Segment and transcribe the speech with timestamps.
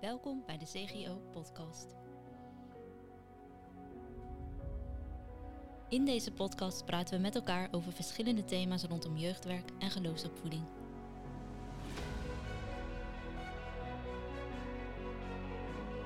[0.00, 1.86] Welkom bij de CGO Podcast.
[5.88, 10.62] In deze podcast praten we met elkaar over verschillende thema's rondom jeugdwerk en geloofsopvoeding.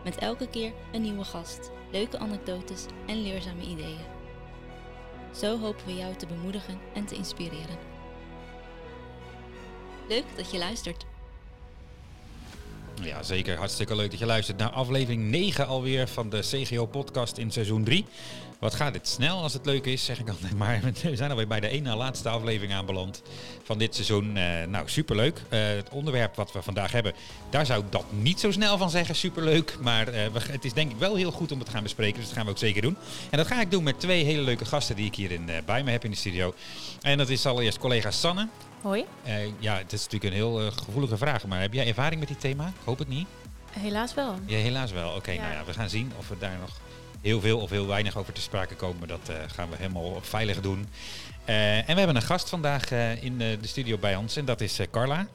[0.04, 4.06] Met elke keer een nieuwe gast, leuke anekdotes en leerzame ideeën.
[5.34, 7.78] Zo hopen we jou te bemoedigen en te inspireren.
[10.08, 11.12] Leuk dat je luistert.
[13.04, 13.56] Ja, zeker.
[13.56, 18.04] Hartstikke leuk dat je luistert naar aflevering 9 alweer van de CGO-podcast in seizoen 3.
[18.58, 20.80] Wat gaat dit snel als het leuk is, zeg ik altijd maar.
[21.02, 23.22] We zijn alweer bij de ene laatste aflevering aanbeland
[23.62, 24.36] van dit seizoen.
[24.36, 25.38] Uh, nou, superleuk.
[25.38, 27.12] Uh, het onderwerp wat we vandaag hebben,
[27.50, 29.14] daar zou ik dat niet zo snel van zeggen.
[29.14, 29.76] Superleuk.
[29.80, 32.16] Maar uh, we, het is denk ik wel heel goed om het te gaan bespreken.
[32.16, 32.96] Dus dat gaan we ook zeker doen.
[33.30, 35.82] En dat ga ik doen met twee hele leuke gasten die ik hier in, bij
[35.82, 36.54] me heb in de studio.
[37.00, 38.48] En dat is allereerst collega Sanne.
[38.84, 39.06] Hoi.
[39.58, 41.46] ja, het is natuurlijk een heel gevoelige vraag.
[41.46, 42.66] Maar heb jij ervaring met die thema?
[42.66, 43.26] Ik hoop het niet.
[43.70, 44.34] Helaas wel.
[44.46, 45.08] Ja, helaas wel.
[45.08, 45.40] Oké, okay, ja.
[45.40, 46.80] nou ja, we gaan zien of we daar nog
[47.20, 49.08] heel veel of heel weinig over te sprake komen.
[49.08, 50.88] Dat uh, gaan we helemaal veilig doen.
[51.48, 54.60] Uh, en we hebben een gast vandaag uh, in de studio bij ons en dat
[54.60, 55.26] is Carla.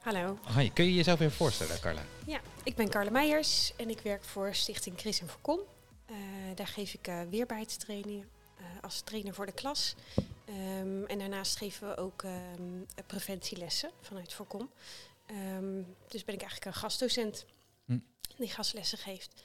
[0.00, 0.38] Hallo.
[0.52, 2.02] Hoi, kun je jezelf even voorstellen, Carla?
[2.26, 5.60] Ja, ik ben Carla Meijers en ik werk voor Stichting Chris en Voorkom.
[6.54, 8.28] daar geef ik weerbaarheidstrainingen
[8.80, 9.94] als trainer voor de klas.
[10.48, 14.70] Um, en daarnaast geven we ook um, preventielessen vanuit Voorkom.
[15.30, 17.44] Um, dus ben ik eigenlijk een gastdocent
[17.84, 17.98] hm.
[18.36, 19.42] die gastlessen geeft.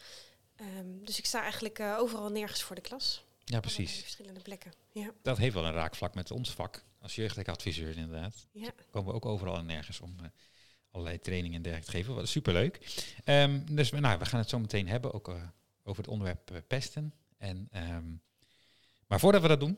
[1.02, 3.24] Dus ik sta eigenlijk uh, overal nergens voor de klas.
[3.46, 4.02] Ja, precies.
[4.02, 4.72] verschillende plekken.
[4.92, 5.12] Ja.
[5.22, 8.48] Dat heeft wel een raakvlak met ons vak als jeugdadviseur inderdaad.
[8.52, 8.72] Ja.
[8.76, 10.28] Dus komen we ook overal en nergens om uh,
[10.92, 12.16] allerlei trainingen en dergelijke te geven.
[12.16, 12.80] Wat superleuk.
[13.72, 15.44] Dus nou, we gaan het zo meteen hebben ook uh,
[15.84, 17.14] over het onderwerp pesten.
[17.38, 17.70] En,
[19.08, 19.78] maar voordat we dat doen,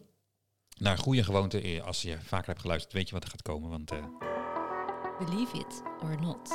[0.82, 1.82] naar goede gewoonte.
[1.84, 3.70] Als je vaker hebt geluisterd, weet je wat er gaat komen.
[3.70, 3.92] Want,
[5.20, 6.50] Believe it or not.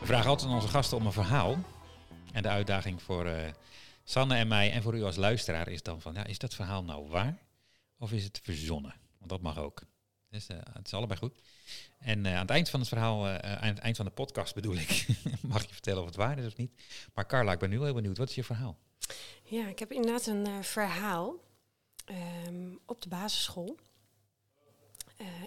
[0.00, 1.58] We vragen altijd aan onze gasten om een verhaal.
[2.32, 3.48] En de uitdaging voor uh,
[4.04, 6.84] Sanne en mij en voor u als luisteraar is dan van, ja, is dat verhaal
[6.84, 7.38] nou waar
[7.98, 8.94] of is het verzonnen?
[9.18, 9.82] Want dat mag ook.
[10.28, 11.42] Dus uh, het is allebei goed.
[11.98, 14.74] En uh, aan het eind van het verhaal, aan het eind van de podcast bedoel
[14.74, 15.06] ik,
[15.52, 16.82] mag je vertellen of het waar is of niet.
[17.14, 18.18] Maar Carla, ik ben nu heel benieuwd.
[18.18, 18.78] Wat is je verhaal?
[19.42, 21.34] Ja, ik heb inderdaad een verhaal
[22.46, 23.76] um, op de basisschool.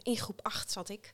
[0.02, 1.14] in groep 8 zat ik.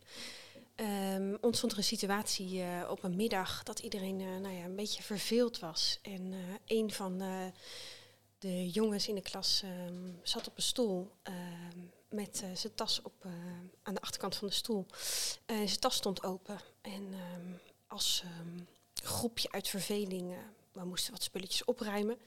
[0.75, 5.03] Um, ontstond er een situatie uh, op een middag dat iedereen nou ja, een beetje
[5.03, 6.00] verveeld was.
[6.01, 6.34] En
[6.66, 7.18] een van
[8.38, 11.12] de jongens in de klas um, zat op een stoel
[12.09, 13.25] met zijn tas op,
[13.84, 14.85] aan de achterkant van de stoel.
[15.46, 16.59] zijn tas stond open.
[16.81, 17.13] En
[17.88, 18.24] als
[19.03, 20.35] groepje uit verveling,
[20.71, 22.19] we moesten wat spulletjes opruimen,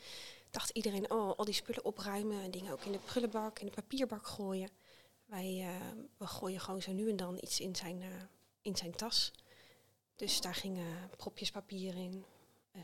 [0.50, 3.72] dacht iedereen, oh, al die spullen opruimen en dingen ook in de prullenbak, in de
[3.72, 4.70] papierbak gooien.
[5.24, 5.66] Wij
[6.16, 8.02] we gooien gewoon zo nu en dan iets in zijn
[8.64, 9.32] in zijn tas.
[10.16, 12.24] Dus daar gingen propjes papier in,
[12.72, 12.82] uh,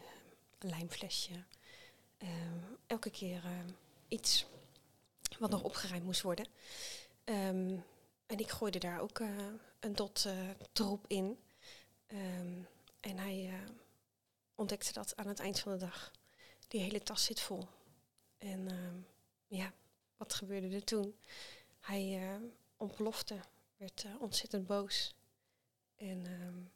[0.59, 1.45] een lijmflesje.
[2.19, 2.29] Uh,
[2.87, 3.51] elke keer uh,
[4.09, 4.47] iets
[5.39, 6.47] wat nog opgeruimd moest worden.
[7.25, 7.85] Um,
[8.27, 9.21] en ik gooide daar ook
[9.81, 10.27] een dot
[10.73, 11.39] troep in.
[12.13, 12.67] Um,
[13.01, 13.51] en hij
[14.61, 16.11] ontdekte dat aan het eind van de dag.
[16.69, 17.69] Die hele tas zit vol.
[18.39, 19.07] En um,
[19.47, 19.73] ja,
[20.17, 21.19] wat gebeurde er toen?
[21.81, 22.41] Hij
[22.77, 23.41] ontplofte,
[23.77, 25.15] werd ontzettend boos.
[25.97, 26.71] En um,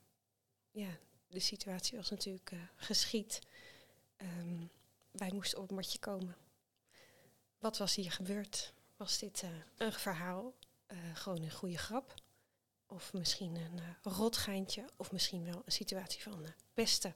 [0.70, 3.38] ja, de situatie was natuurlijk uh, geschied.
[5.10, 6.36] Wij moesten op het matje komen.
[7.58, 8.72] Wat was hier gebeurd?
[8.96, 10.54] Was dit uh, een verhaal?
[10.88, 12.14] Uh, gewoon een goede grap?
[12.86, 14.84] Of misschien een rotgeintje?
[14.96, 17.14] Of misschien wel een situatie van pesten?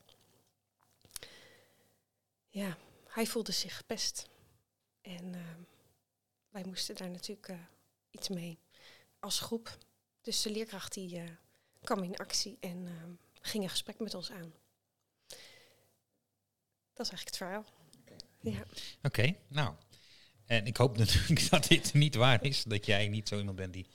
[2.58, 2.76] Ja,
[3.08, 4.28] hij voelde zich gepest.
[5.00, 5.60] En ehm,
[6.48, 7.52] wij moesten daar natuurlijk
[8.10, 8.58] iets mee
[9.20, 9.78] als groep.
[10.20, 11.22] Dus de leerkracht die
[11.82, 12.92] kwam in actie en uh,
[13.40, 14.52] ging een gesprek met ons aan.
[16.92, 17.64] Dat is eigenlijk het verhaal.
[18.40, 18.62] Ja.
[19.02, 19.74] Oké, nou.
[20.44, 22.62] En ik hoop natuurlijk dat dit niet waar is.
[22.62, 23.86] Dat jij niet zo iemand bent die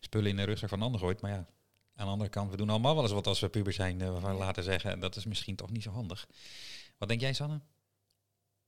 [0.00, 1.20] spullen in de rugzak van een ander gooit.
[1.20, 1.46] Maar ja,
[1.94, 4.00] aan de andere kant, we doen allemaal wel eens wat als we puber zijn.
[4.00, 6.28] Uh, waarvan we laten zeggen, en dat is misschien toch niet zo handig.
[6.98, 7.60] Wat denk jij, Sanne?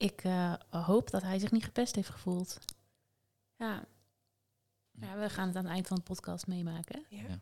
[0.00, 2.58] Ik uh, hoop dat hij zich niet gepest heeft gevoeld.
[3.56, 3.84] Ja.
[5.00, 7.04] ja, we gaan het aan het eind van de podcast meemaken.
[7.08, 7.22] Ja.
[7.28, 7.40] ja.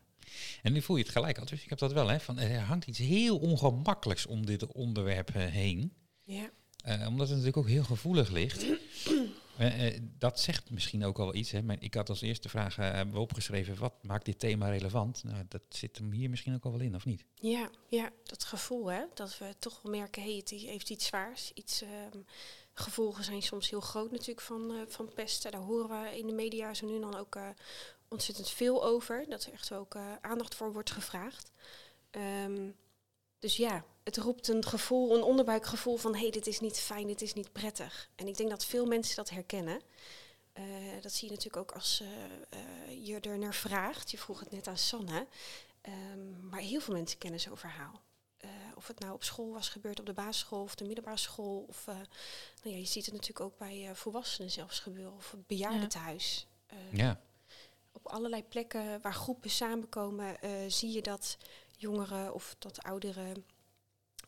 [0.61, 1.45] En nu voel je het gelijk al.
[1.45, 2.19] Dus ik heb dat wel, hè.
[2.19, 5.93] Van, er hangt iets heel ongemakkelijks om dit onderwerp uh, heen.
[6.21, 6.49] Ja.
[6.85, 8.65] Uh, omdat het natuurlijk ook heel gevoelig ligt.
[9.59, 11.51] Uh, dat zegt misschien ook al iets.
[11.51, 11.61] Hè.
[11.61, 15.23] Maar ik had als eerste vraag hebben we opgeschreven, wat maakt dit thema relevant?
[15.23, 17.25] Nou, dat zit hem hier misschien ook al wel in, of niet?
[17.33, 19.03] Ja, ja dat gevoel, hè.
[19.13, 21.51] Dat we toch wel merken, hey, het heeft iets zwaars.
[21.53, 22.25] Iets, um,
[22.73, 25.51] gevolgen zijn soms heel groot natuurlijk van, van pesten.
[25.51, 27.39] Daar horen we in de media zo nu dan ook
[28.07, 29.25] ontzettend veel over.
[29.29, 31.51] Dat er echt ook aandacht voor wordt gevraagd.
[32.45, 32.75] Um,
[33.39, 37.07] dus ja, het roept een gevoel, een onderbuikgevoel van hé, hey, dit is niet fijn,
[37.07, 38.09] dit is niet prettig.
[38.15, 39.81] En ik denk dat veel mensen dat herkennen.
[40.53, 40.65] Uh,
[41.01, 44.11] dat zie je natuurlijk ook als uh, je er naar vraagt.
[44.11, 45.27] Je vroeg het net aan Sanne.
[45.81, 48.01] Um, maar heel veel mensen kennen zo'n verhaal.
[48.75, 51.65] of het nou op school was gebeurd, op de basisschool of de middelbare school.
[51.67, 55.13] Of nou ja, je ziet het natuurlijk ook bij volwassenen zelfs gebeuren.
[55.13, 56.47] Of het bejaardentehuis.
[56.91, 57.21] ja.
[57.91, 60.37] Op allerlei plekken waar groepen samenkomen,
[60.67, 61.37] zie je dat
[61.79, 63.45] jongeren of dat ouderen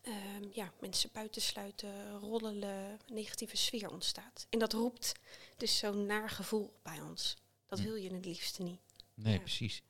[0.03, 4.47] um, ja, mensen buitensluiten, rollelen, negatieve sfeer ontstaat.
[4.49, 5.11] En dat roept
[5.57, 7.35] dus zo'n naar gevoel bij ons.
[7.65, 7.85] Dat hm.
[7.85, 8.79] wil je het liefste niet.
[9.13, 9.83] Nee, precies.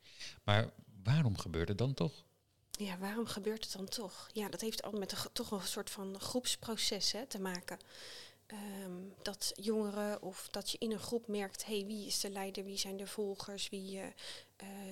[0.43, 0.69] Maar
[1.03, 2.25] waarom gebeurt het dan toch?
[2.71, 4.29] Ja, waarom gebeurt het dan toch?
[4.33, 7.77] Ja, dat heeft al met een, toch een soort van groepsproces hè, te maken.
[8.51, 12.63] Ehm, dat jongeren of dat je in een groep merkt, hey, wie is de leider,
[12.63, 14.06] wie zijn de volgers, wie, uh,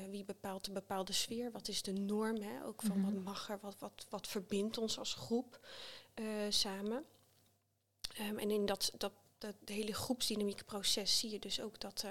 [0.09, 2.65] wie bepaalt de bepaalde sfeer, wat is de norm, hè?
[2.65, 3.23] ook van wat mhm.
[3.23, 5.67] mag er, wat, wat, wat verbindt ons als groep
[6.15, 7.05] uh, samen.
[8.19, 12.05] Um, en in dat, dat, dat hele groepsdynamiekproces zie je dus ook dat,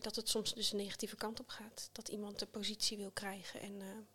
[0.00, 1.88] dat het soms dus een negatieve kant op gaat.
[1.92, 4.06] Dat iemand de positie wil krijgen en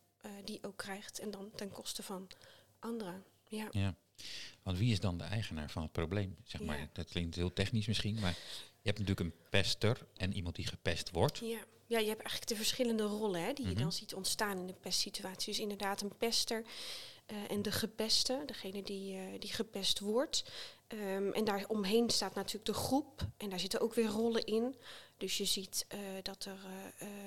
[0.44, 2.28] die ook krijgt en dan ten koste van
[2.80, 3.24] anderen.
[3.48, 3.68] Ja.
[3.72, 3.96] ja.
[4.64, 6.36] Want wie is dan de eigenaar van het probleem?
[6.44, 8.38] Zeg maar, dat klinkt heel technisch misschien, maar
[8.82, 11.38] je hebt natuurlijk een pester en iemand die gepest wordt.
[11.38, 13.82] Ja, ja je hebt eigenlijk de verschillende rollen hè, die je mhm.
[13.82, 15.54] dan ziet ontstaan in de pestsituatie.
[15.54, 16.64] Dus inderdaad een pester
[17.32, 20.44] uh, en de gepeste, degene die, uh, die gepest wordt.
[20.88, 24.76] Um, en daar omheen staat natuurlijk de groep en daar zitten ook weer rollen in.
[25.18, 26.60] Dus je ziet uh, dat er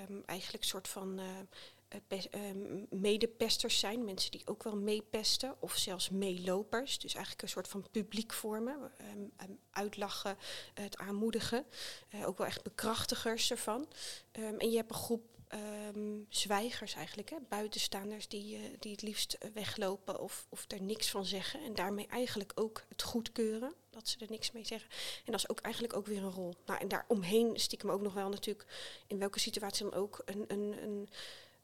[0.09, 1.21] um, eigenlijk een soort van
[2.91, 6.99] medepesters zijn, mensen die ook wel meepesten of zelfs meelopers.
[6.99, 10.37] Dus eigenlijk een soort van publiek vormen, um, uitlachen,
[10.75, 11.65] het aanmoedigen.
[12.15, 13.89] Uh, ook wel echt bekrachtigers ervan.
[14.33, 15.31] Um, en je hebt een groep
[16.29, 21.65] zwijgers eigenlijk, buitenstaanders die, die het liefst weglopen of, of er niks van zeggen.
[21.65, 24.91] En daarmee eigenlijk ook het goedkeuren, dat ze er niks mee zeggen.
[25.25, 26.55] En dat is ook eigenlijk ook weer een rol.
[26.67, 28.67] Nou, en daaromheen stiekem ook nog wel natuurlijk,
[29.07, 31.09] in welke situatie dan ook, een, een, een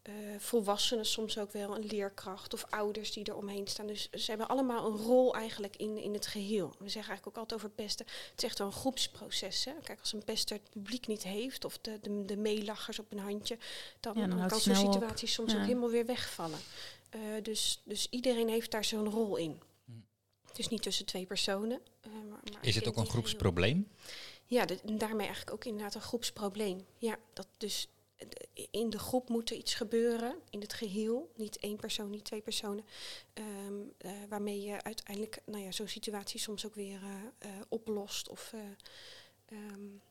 [0.08, 3.86] uh, volwassenen soms ook wel, een leerkracht of ouders die er omheen staan.
[3.86, 6.68] Dus ze hebben allemaal een rol eigenlijk in, in het geheel.
[6.68, 8.06] We zeggen eigenlijk ook altijd over pesten.
[8.06, 9.64] Het is echt wel een groepsproces.
[9.64, 9.72] Hè?
[9.82, 13.18] Kijk, als een pester het publiek niet heeft of de, de, de meelachers op een
[13.18, 13.58] handje,
[14.00, 16.58] dan, dan, kan zo'n situatie soms ook helemaal weer wegvallen.
[17.14, 19.60] Uh, dus, dus iedereen heeft daar zo'n rol in.
[19.84, 19.92] Hm.
[20.52, 21.80] Dus niet tussen twee personen.
[22.06, 23.88] Uh, maar, maar is het ook een groepsprobleem?
[24.44, 26.86] Ja, de, daarmee eigenlijk ook inderdaad een groepsprobleem.
[26.98, 27.88] Ja, dat dus
[28.70, 31.32] in de groep moet er iets gebeuren, in het geheel.
[31.36, 32.84] Niet één persoon, niet twee personen.
[33.34, 37.10] Um, uh, waarmee je uiteindelijk nou ja, zo'n situatie soms ook weer uh,
[37.46, 38.54] uh, oplost of
[39.52, 40.02] um,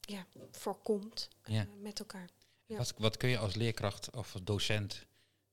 [0.00, 1.66] ja, voorkomt ja.
[1.80, 2.28] met elkaar.
[2.64, 2.76] Ja.
[2.76, 5.06] Wat, wat kun je als leerkracht of docent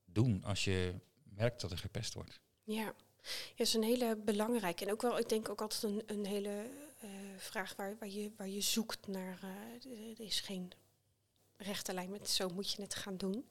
[0.06, 2.40] doen als je merkt dat er gepest wordt?
[2.64, 2.94] Ja, ja,
[3.56, 4.86] dat is een hele belangrijke.
[4.86, 6.70] En ook wel, ik denk ook altijd een, een hele
[7.38, 9.40] vraag waar, waar, je, waar je zoekt naar.
[10.18, 10.72] er is geen
[11.58, 13.46] rechte lijn met zo moet je het gaan doen.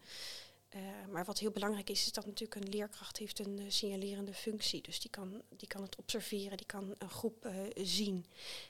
[0.75, 4.35] Uh, maar wat heel belangrijk is, is dat natuurlijk een leerkracht heeft een uh, signalerende
[4.35, 4.83] functie.
[4.83, 8.27] Dus die kan, die kan het observeren, die kan een groep uh, zien.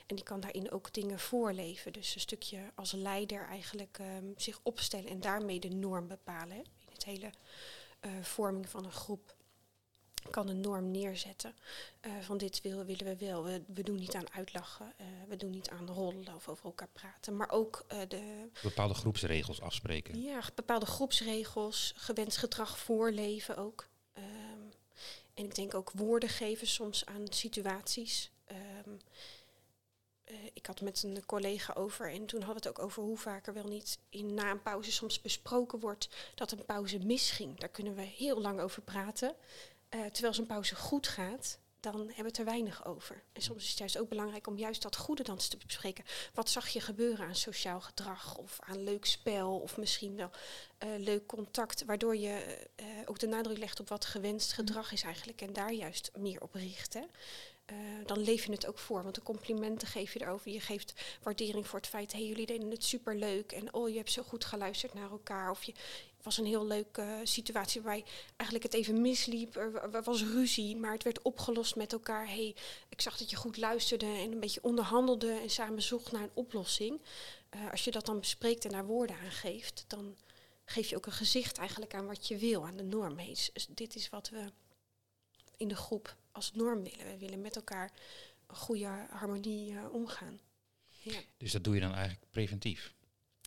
[0.06, 1.93] En die kan daarin ook dingen voorleven.
[1.93, 6.56] Dus een stukje als leider eigenlijk um, zich opstellen en daarmee de norm bepalen.
[6.56, 7.31] In het hele
[8.20, 9.35] vorming van een groep
[10.31, 11.55] kan een norm neerzetten.
[12.06, 13.45] Uh, van dit willen, willen we wel.
[13.45, 14.93] We, we doen niet aan uitlachen.
[15.01, 17.37] Uh, we doen niet aan rollen of over elkaar praten.
[17.37, 18.49] Maar ook uh, de...
[18.63, 20.23] Bepaalde groepsregels afspreken.
[20.23, 21.93] Ja, bepaalde groepsregels.
[21.97, 23.89] Gewenst gedrag voorleven ook.
[24.19, 24.73] Um,
[25.35, 28.31] en ik denk ook woorden geven soms aan situaties.
[28.87, 28.99] Um,
[30.53, 33.47] ik had met een collega over en toen hadden we het ook over hoe vaak
[33.47, 37.59] er wel niet in na een pauze soms besproken wordt dat een pauze misging.
[37.59, 39.35] Daar kunnen we heel lang over praten.
[39.96, 43.22] Uh, terwijl zo'n pauze goed gaat, dan hebben we het er weinig over.
[43.32, 46.05] En soms is het juist ook belangrijk om juist dat goede dan te bespreken.
[46.34, 50.31] Wat zag je gebeuren aan sociaal gedrag of aan leuk spel of misschien wel
[50.84, 55.03] uh, leuk contact, waardoor je uh, ook de nadruk legt op wat gewenst gedrag is
[55.03, 56.94] eigenlijk en daar juist meer op richt.
[56.94, 57.05] Hè?
[57.72, 57.76] Uh,
[58.06, 59.03] dan leef je het ook voor.
[59.03, 60.50] Want de complimenten geef je erover.
[60.50, 63.53] Je geeft waardering voor het feit, hé, hey, jullie deden het superleuk.
[63.53, 65.50] En oh, je hebt zo goed geluisterd naar elkaar.
[65.50, 65.74] Of je
[66.27, 68.05] was een heel leuke uh, situatie waarbij
[68.37, 69.56] eigenlijk het even misliep.
[69.56, 72.27] Er was ruzie, maar het werd opgelost met elkaar.
[72.27, 72.55] hey,
[72.89, 76.31] ik zag dat je goed luisterde en een beetje onderhandelde en samen zocht naar een
[76.35, 77.01] oplossing.
[77.55, 80.17] Uh, als je dat dan bespreekt en daar woorden aan geeft, dan
[80.65, 83.19] geef je ook een gezicht eigenlijk aan wat je wil, aan de norm.
[83.19, 84.53] Hey, dus dit is wat we
[85.56, 87.06] in de groep als norm willen.
[87.06, 87.93] We willen met elkaar
[88.47, 90.41] een goede harmonie uh, omgaan.
[91.03, 91.21] Ja.
[91.37, 92.95] Dus dat doe je dan eigenlijk preventief?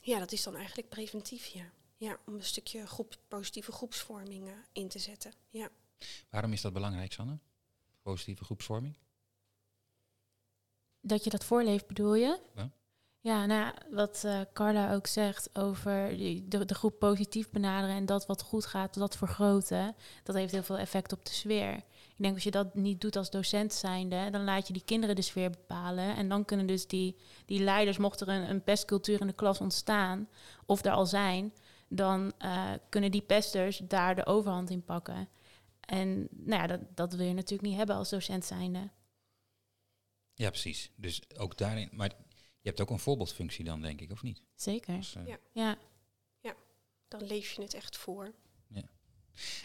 [0.02, 1.72] ja, dat is dan eigenlijk preventief, ja.
[2.00, 5.34] Ja, om een stukje groep, positieve groepsvorming uh, in te zetten.
[5.50, 5.70] Ja.
[6.30, 7.40] Waarom is dat belangrijk, Sanne?
[8.02, 8.96] Positieve groepsvorming?
[11.02, 12.40] Dat je dat voorleeft, bedoel je?
[12.56, 12.72] Ja.
[13.22, 18.06] Ja, nou ja, wat uh, Carla ook zegt over de, de, groep positief benaderen en
[18.06, 21.76] dat wat goed gaat, dat vergroten, dat heeft heel veel effect op de sfeer.
[21.76, 25.16] Ik denk als je dat niet doet als docent zijnde, dan laat je die kinderen
[25.16, 26.16] de sfeer bepalen.
[26.16, 27.16] En dan kunnen dus die,
[27.46, 30.30] die leiders, mocht er een, een pestcultuur in de klas ontstaan,
[30.66, 31.54] of er al zijn,
[31.90, 35.30] dan uh, kunnen die pesters daar de overhand in pakken.
[35.80, 38.90] En nou ja, dat, dat wil je natuurlijk niet hebben als docent zijnde.
[40.34, 40.92] Ja, precies.
[40.96, 41.90] Dus ook daarin.
[41.92, 42.10] Maar
[42.62, 44.42] je hebt ook een voorbeeldfunctie dan, denk ik, of niet?
[44.56, 44.96] Zeker.
[44.96, 45.38] Dus, uh, ja.
[45.52, 45.78] ja.
[46.40, 46.56] Ja,
[47.08, 48.34] dan leef je het echt voor.
[48.68, 48.90] Ja.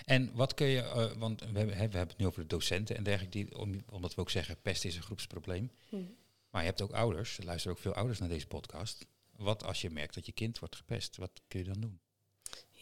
[0.05, 2.97] En wat kun je, uh, want we hebben, we hebben het nu over de docenten
[2.97, 5.71] en dergelijke, die, om, omdat we ook zeggen, pest is een groepsprobleem.
[5.89, 6.17] Hmm.
[6.51, 9.07] Maar je hebt ook ouders, er luisteren ook veel ouders naar deze podcast.
[9.31, 12.01] Wat als je merkt dat je kind wordt gepest, wat kun je dan doen?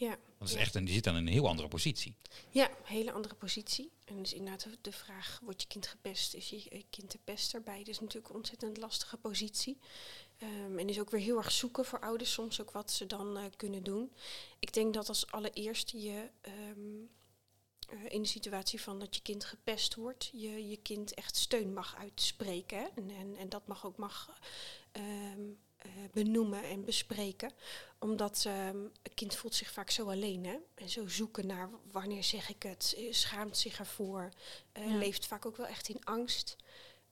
[0.03, 0.17] Ja.
[0.37, 2.15] Want is echt een, die zit dan in een heel andere positie.
[2.49, 3.91] Ja, een hele andere positie.
[4.05, 6.33] En dus inderdaad de vraag, wordt je kind gepest?
[6.33, 7.61] Is je kind de pester?
[7.61, 9.77] Beide is natuurlijk een ontzettend lastige positie.
[10.43, 13.37] Um, en is ook weer heel erg zoeken voor ouders soms ook wat ze dan
[13.37, 14.11] uh, kunnen doen.
[14.59, 16.29] Ik denk dat als allereerst je
[16.71, 17.09] um,
[17.93, 21.73] uh, in de situatie van dat je kind gepest wordt, je je kind echt steun
[21.73, 22.77] mag uitspreken.
[22.77, 22.87] Hè?
[22.95, 24.39] En, en, en dat mag ook mag
[24.91, 25.57] um, uh,
[26.11, 27.51] benoemen en bespreken.
[27.99, 30.45] Omdat um, het kind voelt zich vaak zo alleen.
[30.45, 30.57] Hè?
[30.75, 34.29] En zo zoeken naar wanneer zeg ik het, schaamt zich ervoor.
[34.77, 34.97] Uh, ja.
[34.97, 36.55] Leeft vaak ook wel echt in angst.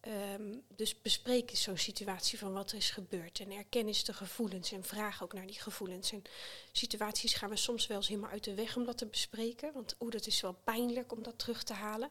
[0.08, 3.40] Um, dus bespreek eens zo'n situatie van wat er is gebeurd.
[3.40, 6.12] En erken eens de gevoelens en vraag ook naar die gevoelens.
[6.12, 6.24] En
[6.72, 9.74] situaties gaan we soms wel eens helemaal uit de weg om dat te bespreken.
[9.74, 12.10] Want oeh, dat is wel pijnlijk om dat terug te halen.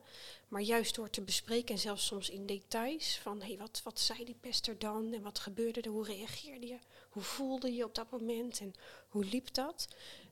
[0.49, 3.19] Maar juist door te bespreken en zelfs soms in details.
[3.19, 5.13] Van hé, hey, wat, wat zei die pester dan?
[5.13, 5.91] En wat gebeurde er?
[5.91, 6.79] Hoe reageerde je?
[7.09, 8.61] Hoe voelde je op dat moment?
[8.61, 8.73] En
[9.09, 9.89] hoe liep dat?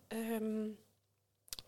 [0.08, 0.78] Um,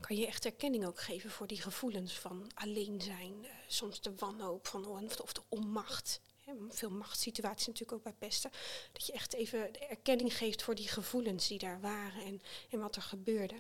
[0.01, 3.35] kan je echt erkenning ook geven voor die gevoelens van alleen zijn.
[3.43, 4.87] Uh, soms de wanhoop van,
[5.23, 6.21] of de onmacht.
[6.45, 8.51] Hè, veel machtssituaties natuurlijk ook bij pesten.
[8.93, 12.41] Dat je echt even de erkenning geeft voor die gevoelens die daar waren en,
[12.71, 13.55] en wat er gebeurde.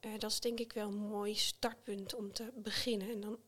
[0.00, 3.10] Uh, dat is denk ik wel een mooi startpunt om te beginnen.
[3.10, 3.38] En dan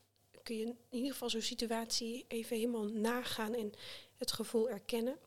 [0.43, 3.73] kun je in ieder geval zo'n situatie even helemaal nagaan en
[4.17, 5.17] het gevoel erkennen.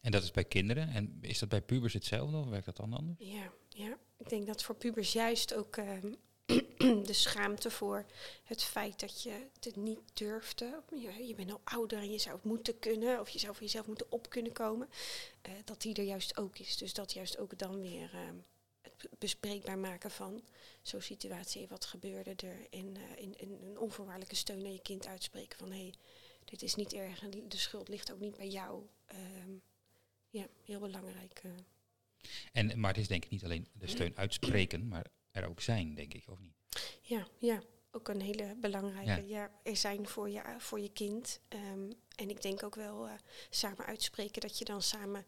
[0.00, 0.88] En dat is bij kinderen.
[0.88, 3.18] En is dat bij pubers hetzelfde of werkt dat dan anders?
[3.18, 3.98] Ja, ja.
[4.24, 5.90] Ik denk dat voor pubers juist ook uh,
[7.06, 8.04] de schaamte voor
[8.44, 10.82] het feit dat je het niet durfde.
[10.94, 13.62] Je, je, bent al ouder en je zou het moeten kunnen, of je zou voor
[13.62, 14.88] jezelf moeten op kunnen komen.
[15.48, 16.76] Uh, dat die er juist ook is.
[16.76, 18.20] Dus dat juist ook dan weer uh,
[18.82, 20.42] het bespreekbaar maken van
[20.82, 21.68] zo'n situatie.
[21.68, 22.66] Wat gebeurde er?
[22.70, 25.94] En in, in, een onvoorwaardelijke steun naar je kind uitspreken van hé, hey,
[26.44, 28.82] dit is niet erg en de schuld ligt ook niet bij jou.
[29.44, 29.62] Um,
[30.30, 31.42] ja, heel belangrijk.
[32.52, 35.94] En, maar het is denk ik niet alleen de steun uitspreken, maar er ook zijn,
[35.94, 36.54] denk ik, of niet?
[37.00, 37.62] Ja, ja.
[37.90, 39.26] ook een hele belangrijke.
[39.28, 39.40] Ja.
[39.40, 41.40] ja er zijn voor je, voor je kind.
[41.48, 43.12] Um, en ik denk ook wel uh,
[43.50, 45.24] samen uitspreken dat je dan samen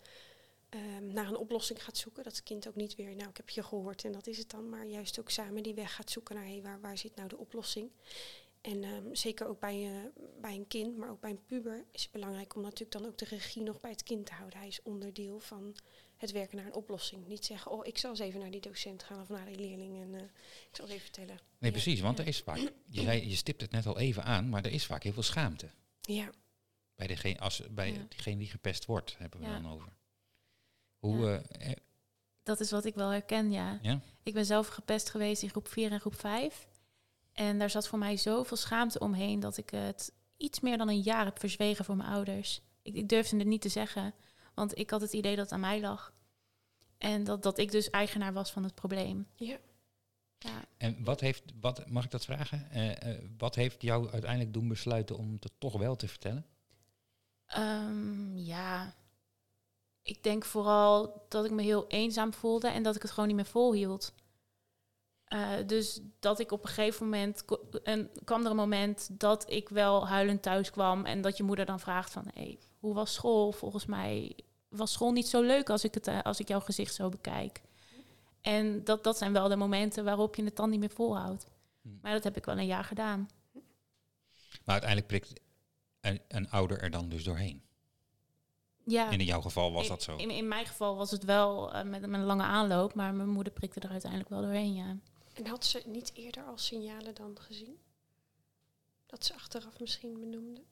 [0.71, 2.25] um, naar een oplossing gaat zoeken.
[2.25, 4.51] Dat het kind ook niet weer, nou ik heb je gehoord en dat is het
[4.51, 4.69] dan.
[4.69, 7.39] Maar juist ook samen die weg gaat zoeken naar hey, waar, waar zit nou de
[7.39, 7.91] oplossing.
[8.61, 9.99] En um, zeker ook bij, uh,
[10.41, 13.19] bij een kind, maar ook bij een puber is het belangrijk om natuurlijk dan ook
[13.19, 14.59] de regie nog bij het kind te houden.
[14.59, 15.77] Hij is onderdeel van
[16.17, 17.27] het werken naar een oplossing.
[17.27, 20.03] Niet zeggen, oh, ik zal eens even naar die docent gaan of naar die leerling
[20.03, 20.21] en uh,
[20.71, 21.39] ik zal even vertellen.
[21.59, 21.71] Nee, ja.
[21.71, 24.65] precies, want er is vaak, je, zei, je stipt het net al even aan, maar
[24.65, 25.71] er is vaak heel veel schaamte.
[26.01, 26.31] Ja.
[26.95, 28.07] Bij degene, als, bij ja.
[28.09, 29.61] degene die gepest wordt, hebben we ja.
[29.61, 29.93] dan over.
[30.99, 31.45] Hoe...
[31.61, 31.73] Uh,
[32.43, 33.79] dat is wat ik wel herken, ja.
[33.83, 34.01] ja.
[34.23, 36.69] Ik ben zelf gepest geweest in groep 4 en groep 5.
[37.33, 41.01] En daar zat voor mij zoveel schaamte omheen dat ik het iets meer dan een
[41.01, 42.61] jaar heb verzwegen voor mijn ouders.
[42.83, 44.15] Ik, ik durfde het niet te zeggen,
[44.57, 46.13] want ik had het idee dat het aan mij lag.
[46.99, 49.27] En dat, dat ik dus eigenaar was van het probleem.
[49.35, 49.59] Ja.
[50.39, 50.65] ja.
[50.77, 52.69] En wat heeft, wat, mag ik dat vragen?
[52.75, 56.47] Uh, uh, wat heeft jou uiteindelijk doen besluiten om het toch wel te vertellen?
[57.59, 58.95] Um, ja,
[60.03, 63.37] ik denk vooral dat ik me heel eenzaam voelde en dat ik het gewoon niet
[63.37, 64.15] meer volhield.
[65.29, 67.45] Uh, dus dat ik op een gegeven moment
[67.83, 71.67] en kwam er een moment dat ik wel huilend thuis kwam en dat je moeder
[71.67, 73.53] dan vraagt van hey, hoe was school?
[73.53, 74.37] Volgens mij
[74.77, 77.61] was school niet zo leuk als ik, het, uh, als ik jouw gezicht zo bekijk.
[78.41, 81.47] En dat, dat zijn wel de momenten waarop je het dan niet meer volhoudt.
[81.83, 81.89] Hm.
[82.03, 83.29] Maar dat heb ik wel een jaar gedaan.
[84.65, 85.41] Maar uiteindelijk prikt
[86.01, 87.63] een, een ouder er dan dus doorheen.
[88.85, 89.11] Ja.
[89.11, 90.17] En in jouw geval was in, dat zo?
[90.17, 93.29] In, in mijn geval was het wel uh, met, met een lange aanloop, maar mijn
[93.29, 94.97] moeder prikte er uiteindelijk wel doorheen, ja.
[95.35, 97.79] En had ze niet eerder al signalen dan gezien?
[99.07, 100.63] Dat ze achteraf misschien benoemde?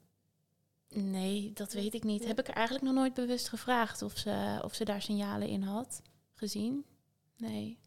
[0.89, 2.25] Nee, dat weet ik niet.
[2.27, 5.63] Heb ik er eigenlijk nog nooit bewust gevraagd of ze, of ze daar signalen in
[5.63, 6.03] had
[6.35, 6.85] gezien?
[7.37, 7.79] Nee,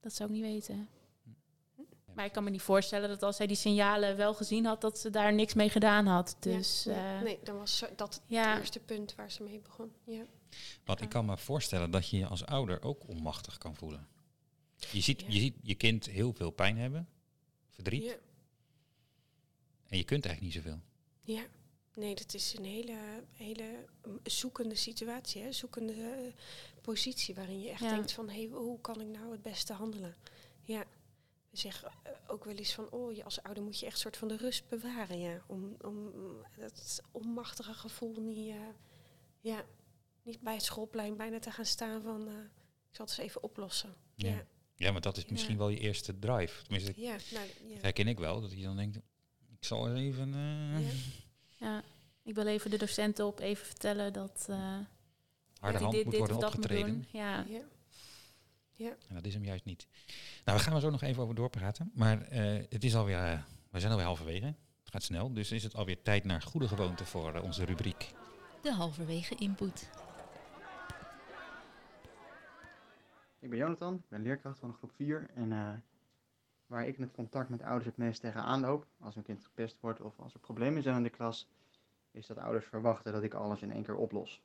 [0.00, 0.88] dat zou ik niet weten.
[2.14, 4.98] Maar ik kan me niet voorstellen dat als zij die signalen wel gezien had, dat
[4.98, 6.36] ze daar niks mee gedaan had.
[6.40, 8.50] Dus ja, eh, nee, nee, dan was dat ja.
[8.50, 9.92] het eerste punt waar ze mee begon.
[10.04, 10.24] Ja.
[10.84, 14.08] Want ik kan me voorstellen dat je je als ouder ook onmachtig kan voelen.
[14.90, 15.26] Je ziet, Ja.
[15.28, 17.08] je ziet je kind heel veel pijn hebben,
[17.68, 18.16] verdriet, Ja.
[19.86, 20.80] en je kunt eigenlijk niet zoveel.
[21.20, 21.42] ja,
[21.98, 22.96] nee, dat is een hele,
[23.32, 23.84] hele
[24.24, 25.52] zoekende situatie, hè?
[25.52, 26.32] zoekende eh,
[26.82, 27.90] positie waarin je echt Ja.
[27.94, 30.14] denkt van, hé, hoe kan ik nou het beste handelen?
[30.62, 30.84] Ja,
[31.50, 34.16] we zeggen eh, ook wel eens van, oh, je als ouder moet je echt soort
[34.16, 36.12] van de rust bewaren, ja, om, om
[36.56, 38.56] dat onmachtige gevoel niet, eh,
[39.40, 39.64] ja,
[40.22, 42.34] niet bij het schoolplein bijna te gaan staan van, eh,
[42.90, 43.94] ik zal het eens even oplossen.
[44.14, 44.28] Ja.
[44.28, 46.62] Ja, Ja, maar dat is misschien wel je eerste drive.
[46.62, 47.74] Tenminste, ja, nou, ja.
[47.74, 48.40] dat herken ik wel.
[48.40, 48.96] Dat je dan denkt,
[49.50, 50.34] ik zal eens even...
[50.34, 50.80] eh,
[51.60, 51.82] Ja.
[52.28, 54.78] ik wil even de docenten op even vertellen dat uh,
[55.60, 57.04] harde hand moet worden opgetreden.
[57.10, 57.44] Ja.
[57.48, 57.62] Ja.
[58.72, 58.96] Ja.
[59.08, 59.86] En dat is hem juist niet.
[60.44, 61.90] Nou, we gaan er zo nog even over doorpraten.
[61.94, 63.38] Maar eh, het is alweer, eh,
[63.70, 64.46] we zijn alweer halverwege.
[64.46, 68.12] Het gaat snel, dus is het alweer tijd naar goede gewoonte voor onze rubriek.
[68.62, 69.90] De halverwege input.
[73.38, 75.70] Ik ben Jonathan, ik ben leerkracht van groep 4 en eh,
[76.66, 79.76] waar ik in het contact met ouders het meest tegenaan loop, als een kind gepest
[79.80, 81.48] wordt of als er problemen zijn in de klas,
[82.10, 84.42] is dat ouders verwachten dat ik alles in één keer oplos.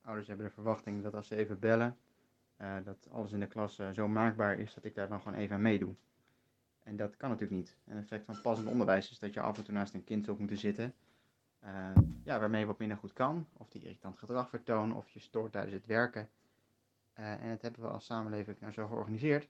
[0.00, 1.96] Ouders hebben de verwachting dat als ze even bellen,
[2.56, 5.38] eh, dat alles in de klas eh, zo maakbaar is dat ik daar dan gewoon
[5.38, 5.94] even aan meedoe.
[6.82, 7.76] En dat kan natuurlijk niet.
[7.84, 10.24] En het effect van passend onderwijs is dat je af en toe naast een kind
[10.24, 10.94] zult moeten zitten,
[11.58, 15.20] eh, ja, waarmee je wat minder goed kan, of die irritant gedrag vertoont, of je
[15.20, 16.28] stoort tijdens het werken.
[17.12, 19.48] En dat hebben we als samenleving nou zo georganiseerd.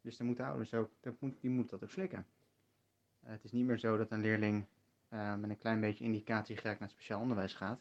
[0.00, 2.26] Dus dan moeten ouders ook, dat moet, die moeten dat ook slikken.
[3.20, 4.66] Het is niet meer zo dat een leerling
[5.12, 7.80] uh, met een klein beetje indicatie graag naar speciaal onderwijs gaat.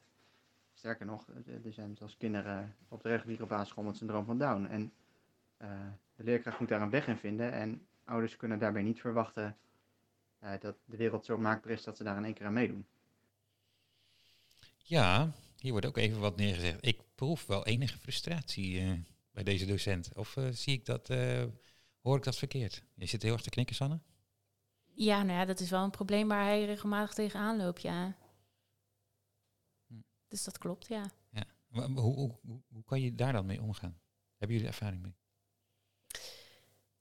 [0.74, 1.28] Sterker nog,
[1.64, 4.66] er zijn zelfs kinderen op de reguliere basisschool met syndroom van Down.
[4.66, 4.94] En
[5.58, 5.70] eh,
[6.16, 7.52] de leerkracht moet daar een weg in vinden.
[7.52, 9.58] En ouders kunnen daarbij niet verwachten
[10.40, 12.86] eh, dat de wereld zo maakbaar is dat ze daar in één keer aan meedoen.
[14.78, 16.86] Ja, hier wordt ook even wat neergezegd.
[16.86, 20.14] Ik proef wel enige frustratie bij deze docent.
[20.16, 21.08] Of zie ik dat,
[22.02, 22.84] hoor ik dat verkeerd?
[22.94, 24.00] Je zit heel erg te knikken, Sanne?
[24.94, 28.18] Ja, nou ja, dat is wel een probleem waar hij regelmatig tegenaan loopt, ja.
[29.88, 30.02] Hm.
[30.28, 31.12] Dus dat klopt, ja.
[31.30, 31.44] ja.
[31.68, 34.02] Hoe, hoe, hoe, hoe kan je daar dan mee omgaan?
[34.38, 35.16] Hebben jullie ervaring mee?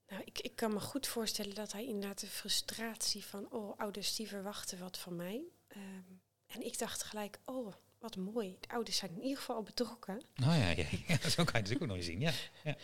[0.07, 3.53] Nou, ik, ik kan me goed voorstellen dat hij inderdaad de frustratie van...
[3.53, 5.45] oh, ouders die verwachten wat van mij.
[5.77, 8.57] Um, en ik dacht gelijk, oh, wat mooi.
[8.61, 10.23] De ouders zijn in ieder geval al betrokken.
[10.35, 12.33] Nou ja, ja, ja zo kan je het ook nog zien, ja.
[12.65, 12.77] ja.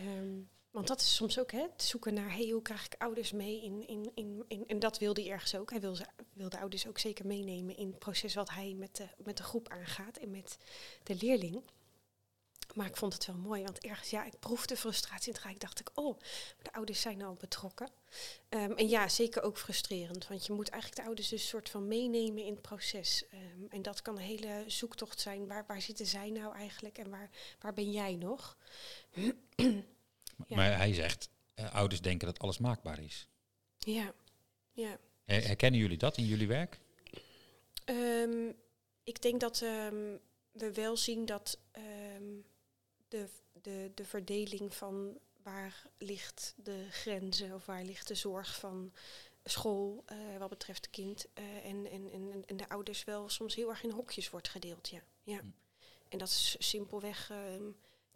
[0.00, 3.32] Um, want dat is soms ook, hè, het zoeken naar, hey, hoe krijg ik ouders
[3.32, 5.70] mee in, in, in, in en dat wilde hij ergens ook.
[5.70, 8.96] Hij wil, ze, wil de ouders ook zeker meenemen in het proces wat hij met
[8.96, 10.58] de, met de groep aangaat en met
[11.02, 11.62] de leerling.
[12.74, 15.28] Maar ik vond het wel mooi, want ergens, ja, ik proefde frustratie.
[15.28, 16.18] En tegelijk dacht ik, oh,
[16.62, 17.88] de ouders zijn al betrokken.
[18.48, 21.88] Um, en ja, zeker ook frustrerend, want je moet eigenlijk de ouders dus soort van
[21.88, 23.24] meenemen in het proces.
[23.32, 25.46] Um, en dat kan een hele zoektocht zijn.
[25.46, 28.56] Waar, waar zitten zij nou eigenlijk en waar, waar ben jij nog?
[30.46, 30.56] ja.
[30.56, 33.28] Maar hij zegt, uh, ouders denken dat alles maakbaar is.
[33.78, 34.12] Ja,
[34.72, 34.98] ja.
[35.24, 36.80] Herkennen jullie dat in jullie werk?
[37.84, 38.54] Um,
[39.02, 41.58] ik denk dat we wel zien dat
[43.08, 48.92] de, de, de verdeling van waar ligt de grenzen of waar ligt de zorg van
[49.44, 53.54] school uh, wat betreft het kind uh, en, en, en, en de ouders wel soms
[53.54, 54.88] heel erg in hokjes wordt gedeeld.
[54.88, 55.02] Ja.
[55.22, 55.38] Ja.
[55.38, 55.46] Hm.
[56.08, 57.32] En dat is simpelweg,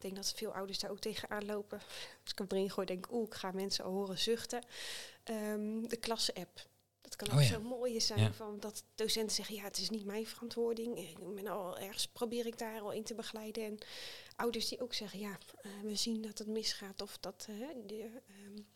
[0.01, 1.79] ik denk dat veel ouders daar ook tegenaan lopen.
[2.23, 4.65] Als ik hem erin gooi, denk ik, oeh, ik ga mensen al horen zuchten.
[5.25, 6.69] Um, de klasse-app.
[7.01, 7.49] Dat kan ook oh ja.
[7.49, 8.33] zo mooi zijn ja.
[8.33, 10.99] van dat docenten zeggen, ja, het is niet mijn verantwoording.
[10.99, 13.65] Ik ben al ergens probeer ik daar al in te begeleiden.
[13.65, 13.79] En
[14.37, 18.11] ouders die ook zeggen, ja, uh, we zien dat het misgaat of dat uh, de,
[18.47, 18.67] um,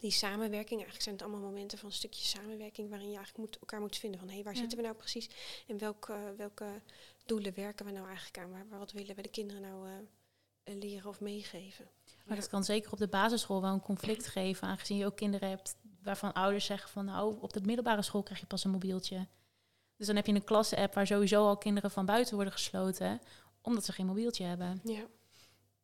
[0.00, 3.60] die samenwerking, eigenlijk zijn het allemaal momenten van een stukje samenwerking waarin je eigenlijk moet,
[3.60, 4.60] elkaar moet vinden van, hé, hey, waar ja.
[4.60, 5.30] zitten we nou precies
[5.66, 6.80] en welke, welke
[7.24, 8.50] doelen werken we nou eigenlijk aan?
[8.50, 9.94] Waar, wat willen we de kinderen nou uh,
[10.78, 11.88] leren of meegeven?
[12.24, 15.48] Maar dat kan zeker op de basisschool wel een conflict geven, aangezien je ook kinderen
[15.48, 19.26] hebt waarvan ouders zeggen van nou, op de middelbare school krijg je pas een mobieltje.
[19.96, 23.20] Dus dan heb je een klasse-app waar sowieso al kinderen van buiten worden gesloten,
[23.60, 24.80] omdat ze geen mobieltje hebben.
[24.84, 25.06] Ja.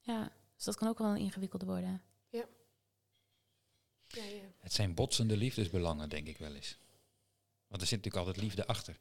[0.01, 2.03] Ja, dus dat kan ook wel een ingewikkelde worden.
[2.29, 2.44] Ja.
[4.07, 4.42] Ja, ja.
[4.59, 6.79] Het zijn botsende liefdesbelangen, denk ik wel eens.
[7.66, 8.99] Want er zit natuurlijk altijd liefde achter.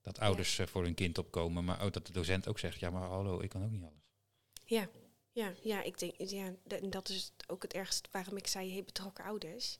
[0.00, 0.66] Dat ouders ja.
[0.66, 3.48] voor hun kind opkomen, maar ook dat de docent ook zegt, ja maar hallo, ik
[3.48, 4.02] kan ook niet alles.
[4.64, 4.88] Ja,
[5.32, 8.84] ja, ja, ik denk, ja, en dat is ook het ergste waarom ik zei, hey,
[8.84, 9.78] betrokken ouders.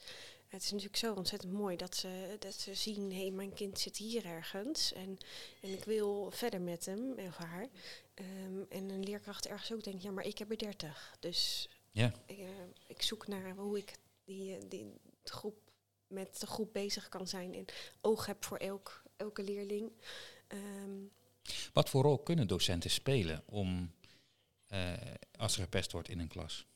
[0.49, 3.79] Het is natuurlijk zo ontzettend mooi dat ze, dat ze zien, hé, hey, mijn kind
[3.79, 5.19] zit hier ergens en,
[5.61, 7.69] en ik wil verder met hem of haar.
[8.15, 11.17] Ehm, en een leerkracht ergens ook denkt, ja, maar ik heb er dertig.
[11.21, 12.13] Dus ja.
[12.27, 12.49] ik, uh,
[12.87, 14.93] ik, zoek naar hoe ik die, die
[15.25, 15.71] groep
[16.07, 17.65] met de groep bezig kan zijn en
[18.01, 19.93] oog heb voor elk, elke leerling.
[20.49, 21.11] Um,
[21.73, 23.93] Wat voor rol kunnen docenten spelen om
[25.37, 26.67] als er gepest wordt in een klas?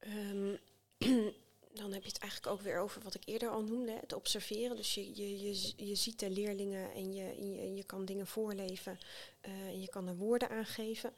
[0.00, 0.58] Um,
[1.72, 4.76] dan heb je het eigenlijk ook weer over wat ik eerder al noemde, het observeren.
[4.76, 8.98] Dus je, je, je, je ziet de leerlingen en je, je, je kan dingen voorleven
[9.46, 11.14] uh, en je kan er woorden aangeven.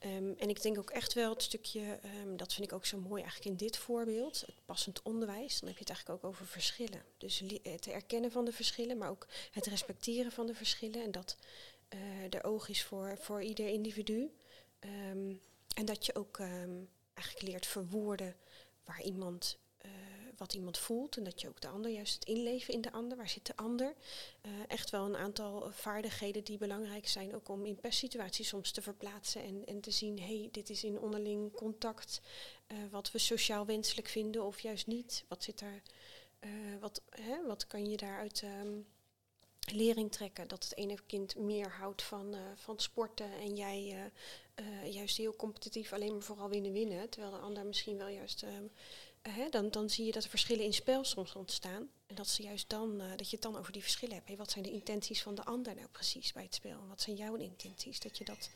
[0.00, 2.98] Um, en ik denk ook echt wel het stukje, um, dat vind ik ook zo
[2.98, 5.60] mooi eigenlijk in dit voorbeeld, het passend onderwijs.
[5.60, 7.02] Dan heb je het eigenlijk ook over verschillen.
[7.18, 11.02] Dus het erkennen van de verschillen, maar ook het respecteren van de verschillen.
[11.02, 11.36] En dat
[11.94, 14.30] uh, er oog is voor, voor ieder individu.
[14.80, 15.40] Um,
[15.74, 16.38] en dat je ook
[17.14, 18.36] eigenlijk leert verwoorden
[18.84, 19.92] waar iemand uh,
[20.36, 23.16] wat iemand voelt en dat je ook de ander juist het inleven in de ander.
[23.16, 23.94] Waar zit de ander?
[24.42, 28.82] Uh, echt wel een aantal vaardigheden die belangrijk zijn, ook om in pestsituaties soms te
[28.82, 32.20] verplaatsen en, en te zien, hé, hey, dit is in onderling contact,
[32.68, 35.24] uh, wat we sociaal wenselijk vinden of juist niet.
[35.28, 35.82] Wat zit daar,
[36.80, 38.86] wat, hè, wat kan je daaruit um,
[39.72, 40.48] lering trekken?
[40.48, 44.10] Dat het ene kind meer houdt van, van sporten en jij
[44.90, 48.70] juist heel competitief alleen maar vooral winnen winnen, terwijl de ander misschien wel juist um,
[49.30, 51.88] Hè, dan, dan zie je dat er verschillen in spel soms ontstaan.
[52.06, 54.26] En dat ze juist dan, uh, dat je het dan over die verschillen hebt.
[54.26, 56.80] Hey, wat zijn de intenties van de ander nou precies bij het spel?
[56.80, 58.00] En wat zijn jouw intenties?
[58.00, 58.50] Dat je dat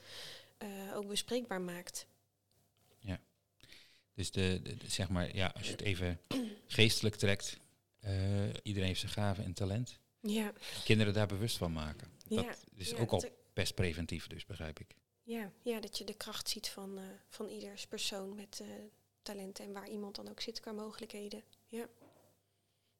[0.94, 2.06] ook bespreekbaar maakt.
[2.98, 3.20] Ja.
[4.14, 6.20] Dus de, de, de, zeg maar, ja, als je het even
[6.66, 7.56] geestelijk trekt,
[8.62, 9.98] iedereen heeft zijn gaven en talent.
[10.20, 10.52] Ja.
[10.84, 12.10] Kinderen daar bewust van maken.
[12.28, 12.54] Dat ja.
[12.74, 14.94] is ja, ook al best preventief, dus begrijp ik.
[15.22, 18.68] Ja, ja dat je de kracht ziet van, uh, van ieders persoon met uh,
[19.22, 21.42] talenten en waar iemand dan ook zit qua mogelijkheden.
[21.66, 21.87] Ja.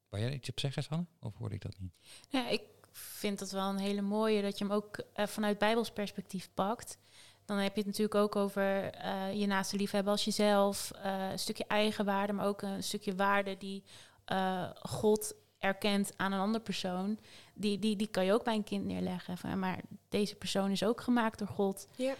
[0.09, 1.05] Wou jij iets op zeggen, Sanne?
[1.19, 1.93] Of hoorde ik dat niet?
[2.29, 5.91] Ja, ik vind dat wel een hele mooie dat je hem ook uh, vanuit Bijbels
[5.91, 6.97] perspectief pakt.
[7.45, 11.39] Dan heb je het natuurlijk ook over uh, je naaste liefhebben als jezelf, uh, een
[11.39, 13.83] stukje eigenwaarde, maar ook een stukje waarde die
[14.31, 17.19] uh, God erkent aan een andere persoon.
[17.61, 19.37] Die, die, die kan je ook bij een kind neerleggen.
[19.37, 21.87] Van, maar deze persoon is ook gemaakt door God.
[21.95, 22.15] Ja.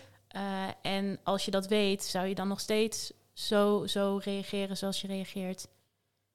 [0.82, 5.08] en als je dat weet, zou je dan nog steeds zo, zo reageren zoals je
[5.08, 5.68] reageert.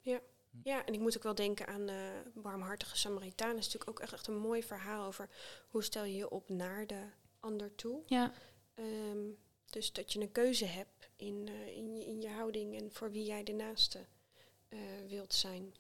[0.01, 0.21] Ja.
[0.63, 1.95] ja, en ik moet ook wel denken aan uh,
[2.35, 3.51] Barmhartige Samaritaan.
[3.51, 5.29] Dat is natuurlijk ook echt, echt een mooi verhaal over
[5.69, 7.03] hoe stel je je op naar de
[7.41, 8.03] ander toe.
[8.07, 8.33] Ja.
[8.75, 9.37] Um,
[9.71, 13.11] dus dat je een keuze hebt in, uh, in, je, in je houding en voor
[13.11, 14.07] wie jij de naaste
[15.09, 15.75] wilt zijn.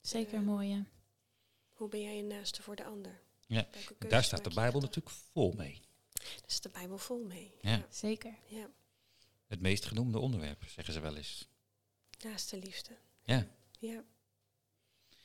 [0.00, 0.84] Zeker mooi, ja.
[1.80, 3.20] Hoe ben jij een naaste voor de ander?
[3.46, 5.80] Ja, daar staat de Bijbel natuurlijk vol mee.
[6.12, 7.54] Daar is de Bijbel vol mee.
[7.60, 7.70] Ja.
[7.70, 7.86] ja.
[7.90, 8.34] Zeker.
[8.46, 8.70] Ja.
[9.46, 11.48] Het meest genoemde onderwerp, zeggen ze wel eens.
[12.24, 12.96] Naaste liefde.
[13.22, 13.46] Ja.
[13.78, 14.04] Ja.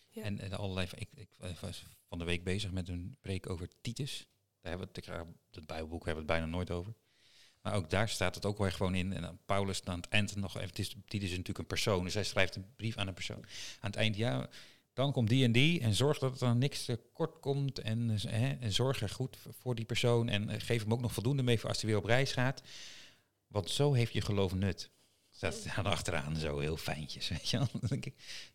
[0.10, 0.24] ja.
[0.24, 0.88] En, en allerlei.
[0.96, 4.28] Ik, ik, was van de week bezig met een preek over Titus.
[4.62, 6.94] Daar hebben we het, het Bijbelboek hebben we het bijna nooit over.
[7.62, 9.13] Maar ook daar staat het ook weer gewoon in.
[9.13, 10.74] En dan Paulus aan het eind nog even.
[10.74, 13.46] Titus is natuurlijk een persoon, dus hij schrijft een brief aan een persoon.
[13.80, 14.50] Aan het eind, ja,
[14.95, 18.71] dan komt die en die en zorg dat er niks tekort komt en, hè, en
[18.71, 21.81] zorg er goed voor die persoon en geef hem ook nog voldoende mee voor als
[21.81, 22.62] hij weer op reis gaat.
[23.47, 24.91] Want zo heeft je geloof nut.
[25.29, 27.67] Staat daar achteraan zo heel fijntjes, weet je wel.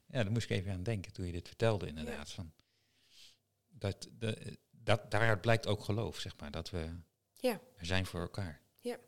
[0.07, 2.29] Ja, daar moest ik even aan denken toen je dit vertelde inderdaad.
[2.29, 2.35] Ja.
[2.35, 2.53] Van
[3.69, 6.91] dat, de, dat, daaruit blijkt ook geloof, zeg maar, dat we
[7.35, 7.61] ja.
[7.77, 8.61] er zijn voor elkaar.
[8.81, 8.99] Ja.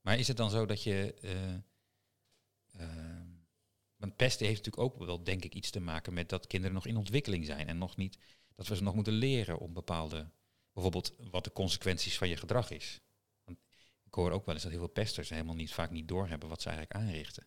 [0.00, 1.14] Maar is het dan zo dat je...
[1.22, 1.54] Uh,
[2.80, 3.09] uh,
[4.00, 6.86] want pesten heeft natuurlijk ook wel, denk ik, iets te maken met dat kinderen nog
[6.86, 7.68] in ontwikkeling zijn.
[7.68, 8.18] En nog niet,
[8.54, 10.30] dat we ze nog moeten leren om bepaalde,
[10.72, 13.00] bijvoorbeeld wat de consequenties van je gedrag is.
[14.04, 16.62] Ik hoor ook wel eens dat heel veel pesters helemaal niet, vaak niet doorhebben wat
[16.62, 17.46] ze eigenlijk aanrichten.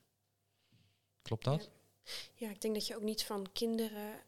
[1.21, 1.69] Klopt dat?
[2.03, 4.23] Ja, ja ik denk dat je ook niet van kinderen,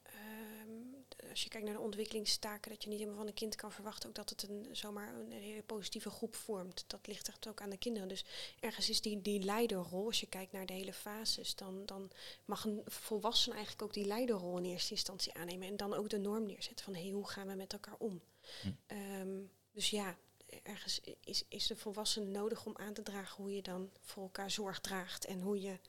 [1.35, 4.09] als je kijkt naar de ontwikkelingstaken, dat je niet helemaal van een kind kan verwachten
[4.09, 6.83] ook dat het een, zomaar een, hele positieve groep vormt.
[6.87, 8.07] Dat ligt echt ook aan de kinderen.
[8.07, 8.25] Dus
[8.59, 12.11] ergens is die, die leiderrol, als je kijkt naar de hele fases, dan, dan
[12.45, 16.17] mag een volwassene eigenlijk ook die leiderrol in eerste instantie aannemen en dan ook de
[16.17, 18.21] norm neerzetten van hey, hoe gaan we met elkaar om.
[18.61, 18.95] Hm.
[19.21, 20.17] Um, dus ja,
[20.63, 24.51] ergens is, is de volwassene nodig om aan te dragen hoe je dan voor elkaar
[24.51, 25.79] zorg draagt en hoe je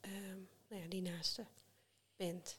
[0.00, 1.46] um, nou ja, die naaste
[2.16, 2.58] bent.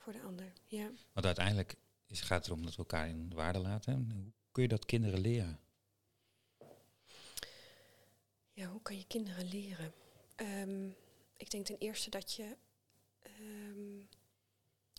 [0.00, 0.52] Voor de ander.
[0.66, 0.90] Ja.
[1.12, 4.10] Want uiteindelijk is, gaat het erom dat we elkaar in waarde laten.
[4.12, 5.60] Hoe kun je dat kinderen leren?
[8.52, 9.92] Ja, hoe kan je kinderen leren?
[10.36, 10.96] Um,
[11.36, 12.56] ik denk ten eerste dat je,
[13.40, 14.08] um,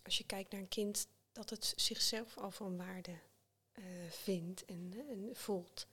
[0.03, 3.19] als je kijkt naar een kind, dat het zichzelf al van waarde
[3.73, 5.87] uh, vindt en, en, voelt.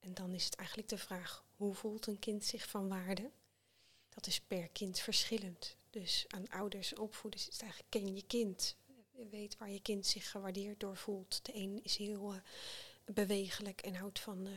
[0.00, 3.30] En dan is het eigenlijk de vraag, hoe voelt een kind zich van waarde?
[4.08, 5.76] Dat is per kind verschillend.
[5.90, 8.76] Dus aan ouders opvoeden is het eigenlijk ken je kind.
[9.10, 11.44] Je weet waar je kind zich gewaardeerd door voelt.
[11.44, 12.40] De een is heel uh,
[13.04, 14.52] bewegelijk en houdt van uh,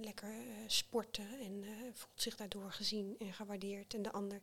[0.00, 3.94] lekker uh, sporten en voelt zich daardoor gezien en gewaardeerd.
[3.94, 4.40] En de ander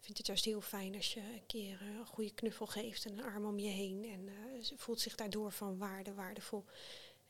[0.00, 3.24] vindt het juist heel fijn als je een keer een goede knuffel geeft en een
[3.24, 4.04] arm om je heen.
[4.04, 4.28] En
[4.76, 6.64] voelt zich daardoor van waarde, waardevol.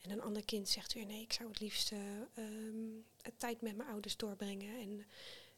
[0.01, 1.91] En een ander kind zegt weer nee, ik zou het liefst
[2.37, 3.05] um,
[3.37, 4.79] tijd met mijn ouders doorbrengen.
[4.79, 5.05] En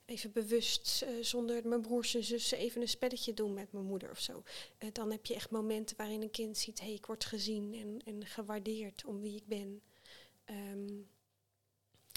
[0.07, 4.09] even bewust, uh, zonder mijn broers en zussen, even een spelletje doen met mijn moeder
[4.09, 4.43] of zo.
[4.79, 7.73] Uh, dan heb je echt momenten waarin een kind ziet, hé, hey, ik word gezien
[7.73, 9.81] en, en gewaardeerd om wie ik ben.
[10.45, 11.07] Um,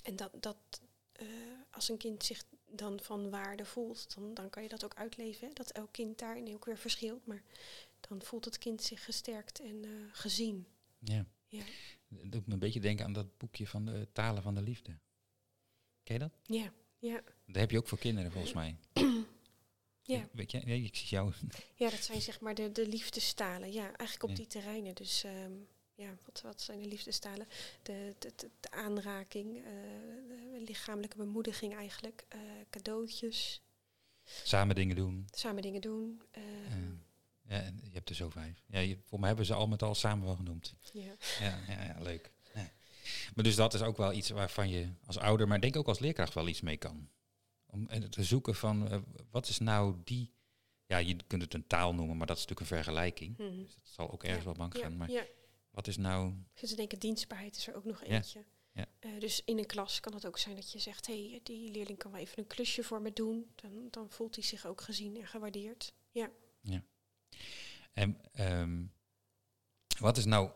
[0.02, 0.80] en dat, dat
[1.22, 1.28] uh,
[1.70, 5.48] als een kind zich dan van waarde voelt, dan, dan kan je dat ook uitleven.
[5.48, 5.52] Hè?
[5.52, 7.26] Dat elk kind daarin ook weer verschilt.
[7.26, 7.42] Maar
[8.00, 10.66] dan voelt het kind zich gesterkt en gezien.
[10.98, 11.26] Ja.
[11.48, 11.64] ja.
[12.08, 14.98] Dat doet me een beetje denken aan dat boekje van de talen van de liefde.
[16.02, 16.32] Ken je dat?
[16.42, 16.72] Ja.
[17.00, 17.20] Ja.
[17.46, 18.76] Dat heb je ook voor kinderen volgens mij.
[20.02, 20.28] ja.
[20.32, 21.32] Weet je, nee, ik zie jou.
[21.74, 23.72] Ja, dat zijn zeg maar de, de liefdestalen.
[23.72, 24.94] Ja, eigenlijk op die terreinen.
[24.94, 27.46] Dus um, ja, wat, wat zijn de liefdestalen?
[27.82, 29.64] De, de, de, de aanraking, uh,
[30.52, 33.62] de lichamelijke bemoediging eigenlijk, uh, cadeautjes.
[34.24, 35.26] Samen dingen doen.
[35.30, 36.22] Samen dingen doen.
[36.38, 36.44] Uh,
[37.48, 38.62] ja, je hebt er zo vijf.
[38.66, 40.74] Ja, je, voor mij hebben ze al met al samen wel genoemd.
[40.92, 42.30] Ja, ja, ja, ja leuk.
[43.34, 45.98] Maar dus dat is ook wel iets waarvan je als ouder, maar denk ook als
[45.98, 47.08] leerkracht wel iets mee kan.
[47.66, 48.98] Om te zoeken van uh,
[49.30, 50.32] wat is nou die.
[50.86, 53.38] Ja, je kunt het een taal noemen, maar dat is natuurlijk een vergelijking.
[53.38, 53.62] Mm -hmm.
[53.64, 54.90] Dus dat zal ook ergens ja, wel bank gaan.
[54.90, 55.24] Ja, maar ja.
[55.70, 56.28] wat is nou.
[56.28, 58.14] Ik zit te denken, dienstbaarheid is er ook nog Ja.
[58.14, 58.44] eentje.
[58.72, 58.86] Ja.
[59.00, 61.70] Uh, dus in een klas kan het ook zijn dat je zegt, hé, hey, die
[61.70, 63.50] leerling kan wel even een klusje voor me doen.
[63.54, 65.92] Dan, dan voelt hij zich ook gezien en gewaardeerd.
[66.10, 66.30] Ja.
[67.92, 68.82] En ehm,
[69.98, 70.50] wat is nou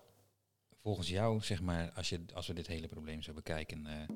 [0.84, 4.08] volgens jou, zeg maar, als, je, als we dit hele probleem zo bekijken, uh,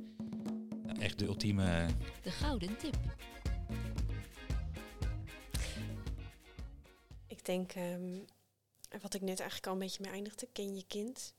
[0.83, 1.87] nou echt de ultieme.
[2.23, 2.97] De gouden tip.
[7.27, 8.25] Ik denk, um,
[9.01, 11.35] wat ik net eigenlijk al een beetje mee eindigde, ken je kind.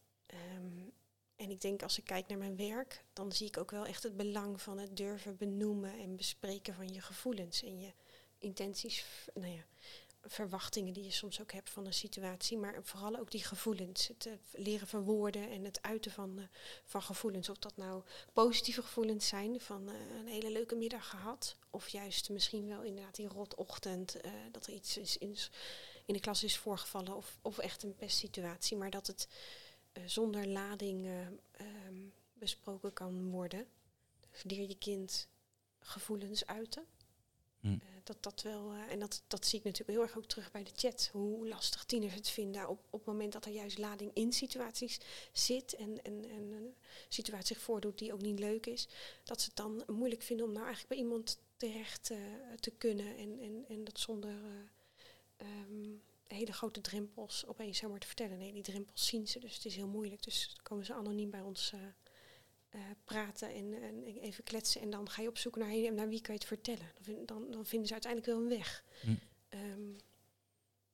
[0.58, 0.92] Um,
[1.36, 4.04] en ik denk als ik kijk naar mijn werk, dan zie ik ook wel echt
[4.04, 7.94] het belang van het durven benoemen en bespreken van je gevoelens en je
[8.38, 9.06] intenties.
[9.34, 9.66] Nou ja,
[10.22, 14.08] verwachtingen die je soms ook hebt van een situatie, maar vooral ook die gevoelens.
[14.08, 16.46] Het uh, leren van woorden en het uiten van, uh,
[16.86, 17.50] van gevoelens.
[17.50, 18.04] Of dat nou
[18.34, 23.16] positieve gevoelens zijn van uh, een hele leuke middag gehad, of juist misschien wel inderdaad
[23.16, 24.18] die rotochtend,
[24.52, 25.38] dat er iets is in,
[26.06, 29.28] in de klas is voorgevallen, of, of echt een pestsituatie, maar dat het
[30.06, 31.08] zonder lading
[31.88, 33.68] um, besproken kan worden.
[34.32, 35.28] Dus leer je kind
[35.80, 36.86] gevoelens uiten.
[37.60, 37.68] Hm.
[37.68, 40.52] Uh, dat dat wel, uh, en dat, dat zie ik natuurlijk heel erg ook terug
[40.52, 41.10] bij de chat.
[41.12, 45.00] Hoe lastig tieners het vinden op, op het moment dat er juist lading in situaties
[45.32, 46.76] zit en, en, en een
[47.10, 48.88] situatie zich voordoet die ook niet leuk is.
[49.24, 52.18] Dat ze het dan moeilijk vinden om nou eigenlijk bij iemand terecht uh,
[52.60, 54.34] te kunnen en, en, en dat zonder
[55.38, 58.38] um, hele grote drempels opeens zeg maar te vertellen.
[58.38, 60.24] Nee, die drempels zien ze, dus het is heel moeilijk.
[60.24, 61.74] Dus dan komen ze anoniem bij ons
[63.04, 64.82] praten en, en, even kletsen.
[64.82, 66.92] En dan ga je op zoek naar, naar wie kan je het vertellen.
[67.02, 68.84] Dan, dan, dan vinden ze uiteindelijk wel een weg.
[69.02, 69.10] Hm.
[69.50, 69.96] Um,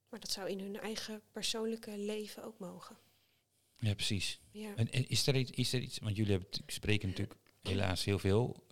[0.09, 2.97] maar dat zou in hun eigen persoonlijke leven ook mogen.
[3.79, 4.39] Ja, precies.
[4.51, 4.75] Ja.
[4.75, 8.19] En, en is, er iets, is er iets, want jullie hebben, spreken natuurlijk helaas heel
[8.19, 8.63] veel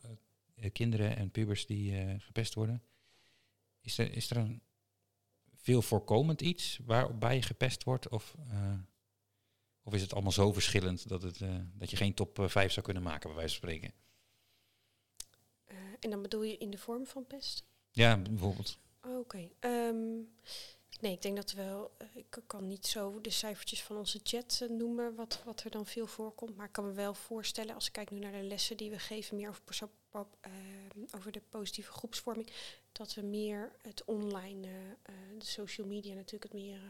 [0.55, 2.83] uh, kinderen en pubers die uh, gepest worden.
[3.81, 4.61] Is er, is er een
[5.55, 8.09] veel voorkomend iets waarbij je gepest wordt?
[8.09, 8.73] Of, uh,
[9.83, 12.85] of is het allemaal zo verschillend dat, het, uh, dat je geen top 5 zou
[12.85, 13.93] kunnen maken, bij wijze van spreken?
[15.71, 17.63] Uh, en dan bedoel je in de vorm van pest?
[17.91, 18.77] Ja, bijvoorbeeld.
[19.01, 19.49] Oh, Oké.
[19.59, 19.87] Okay.
[19.87, 20.29] Um,
[20.99, 21.97] nee, ik denk dat wel.
[22.13, 26.07] Ik kan niet zo de cijfertjes van onze chat noemen, wat, wat er dan veel
[26.07, 26.55] voorkomt.
[26.55, 28.99] Maar ik kan me wel voorstellen, als ik kijk nu naar de lessen die we
[28.99, 29.91] geven, meer over, perso-
[31.11, 32.51] over de positieve groepsvorming,
[32.91, 34.67] dat we meer het online,
[35.37, 36.81] de social media natuurlijk, het meer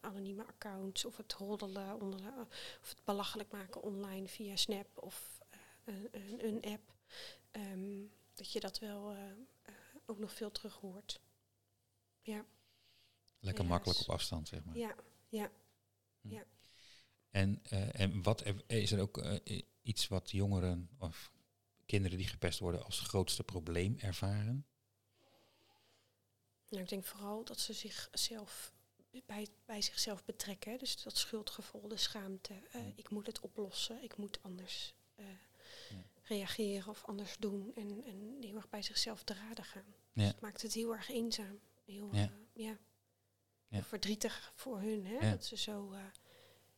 [0.00, 2.20] anonieme accounts of het roddelen, onder,
[2.80, 5.40] of het belachelijk maken online via Snap of
[5.84, 6.94] een, een, app.
[7.52, 9.16] Um, dat je dat wel
[10.06, 11.20] ook nog veel terug hoort.
[12.22, 12.44] Ja.
[13.38, 13.68] Lekker Helaas.
[13.68, 14.76] makkelijk op afstand, zeg maar.
[14.76, 14.94] Ja,
[15.28, 15.50] ja.
[16.20, 16.30] Hm.
[16.30, 16.44] ja.
[17.30, 19.40] En, uh, en wat is er ook
[19.82, 21.32] iets wat jongeren of
[21.86, 24.66] kinderen die gepest worden als grootste probleem ervaren?
[26.68, 28.74] Nou, ik denk vooral dat ze zichzelf
[29.26, 30.78] bij, bij zichzelf betrekken.
[30.78, 32.52] Dus dat schuldgevoel, de schaamte.
[32.52, 32.90] Uh, Hm.
[32.94, 35.26] ik moet het oplossen, ik moet anders uh,
[35.90, 36.04] Ja.
[36.22, 37.72] reageren of anders doen.
[37.74, 39.84] En, en heel erg bij zichzelf te raden gaan.
[39.86, 40.22] Ja.
[40.22, 41.60] Dus het maakt het heel erg eenzaam.
[41.84, 42.24] Heel, Ja.
[42.54, 42.78] uh, ja.
[43.68, 43.82] Ja.
[43.82, 45.06] verdrietig voor hun.
[45.06, 45.14] Hè?
[45.14, 45.30] Ja.
[45.30, 45.98] Dat ze zo uh,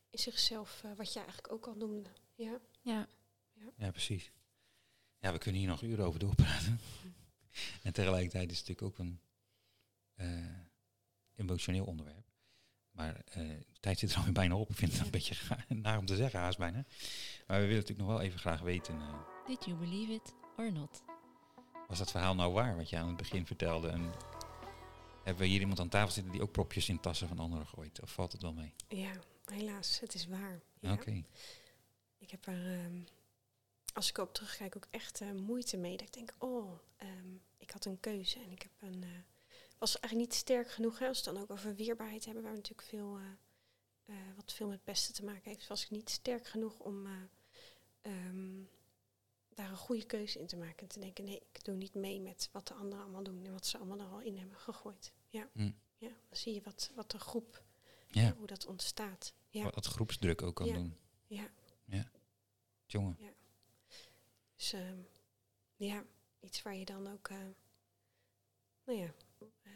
[0.09, 2.09] in zichzelf, uh, wat je eigenlijk ook al noemde.
[2.35, 2.59] Ja.
[2.81, 3.07] Ja.
[3.77, 4.31] Ja, precies.
[5.19, 6.79] Ja, we kunnen hier nog uren over doorpraten.
[7.83, 9.19] en tegelijkertijd is het natuurlijk ook een,
[10.15, 10.45] uh,
[11.35, 12.27] emotioneel onderwerp.
[12.91, 14.69] Maar eh, de tijd zit er alweer bijna op.
[14.69, 15.35] Ik vind het een beetje
[15.67, 16.85] naar om te zeggen, haast bijna.
[17.47, 18.95] Maar we willen natuurlijk nog wel even graag weten...
[19.01, 19.13] eh,
[19.47, 21.03] Did you believe it or not?
[21.87, 23.87] was dat verhaal nou waar, wat je aan het begin vertelde?
[23.89, 24.11] En
[25.23, 28.01] hebben we hier iemand aan tafel zitten die ook propjes in tassen van anderen gooit?
[28.01, 28.73] Of valt het wel mee?
[28.87, 29.11] Ja,
[29.45, 30.59] helaas, het is waar.
[30.79, 30.93] Ja.
[30.93, 31.23] Oké.
[32.17, 33.01] Ik heb er, ehm,
[33.99, 35.97] als ik erop terugkijk, ook echt eh, moeite mee.
[35.97, 39.09] Dat ik denk, oh, ehm, ik had een keuze en ik heb een, eh,
[39.77, 40.99] was eigenlijk niet sterk genoeg.
[40.99, 43.19] Hè, als we het dan ook over weerbaarheid hebben, waar we natuurlijk veel,
[44.05, 47.11] eh, wat veel met pesten te maken heeft, was ik niet sterk genoeg om eh,
[48.01, 48.63] ehm,
[49.49, 50.79] daar een goede keuze in te maken.
[50.81, 53.51] En te denken, nee, ik doe niet mee met wat de anderen allemaal doen en
[53.51, 55.13] wat ze allemaal er al in hebben gegooid.
[55.29, 55.71] Ja, Hm.
[55.97, 57.63] ja dan zie je wat, wat de groep,
[58.07, 59.33] Ja, hoe dat ontstaat.
[59.49, 60.73] Ja, wat groepsdruk ook kan Ja.
[60.73, 60.97] doen.
[61.27, 61.47] ja.
[62.85, 63.17] Jongen,
[64.59, 64.97] Dus ehm,
[65.75, 66.03] ja,
[66.39, 67.37] iets waar je dan ook, eh,
[68.85, 69.13] nou ja,
[69.63, 69.71] eh,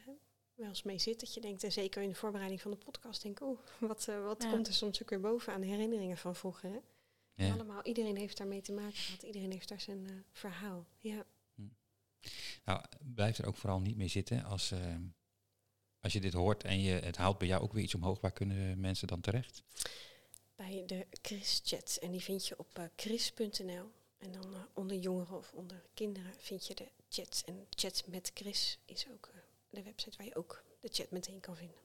[0.56, 1.19] wel eens mee zit.
[1.19, 4.08] Dat je denkt, en zeker in de voorbereiding van de podcast, denk ik, oeh, wat,
[4.08, 4.50] eh, wat Ja.
[4.52, 6.69] komt er soms ook weer boven aan herinneringen van vroeger.
[6.72, 6.80] Hè?
[7.46, 7.54] ja.
[7.54, 9.24] Allemaal, iedereen heeft daarmee te maken gehad.
[9.24, 10.86] Iedereen heeft daar zijn eh, verhaal.
[10.98, 11.26] Ja,
[12.65, 14.96] Nou, blijf er ook vooral niet mee zitten als, eh,
[16.00, 18.19] als je dit hoort en je, het haalt bij jou ook weer iets omhoog.
[18.22, 19.63] Waar kunnen mensen dan terecht?
[20.56, 21.98] bij de Chris-chat.
[22.02, 23.91] En die vind je op chris.nl.
[24.23, 27.43] En dan eh, onder jongeren of onder kinderen vind je de chats.
[27.43, 31.39] En chat met Chris is ook eh, de website waar je ook de chat meteen
[31.39, 31.81] kan vinden.